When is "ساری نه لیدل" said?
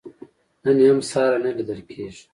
1.09-1.81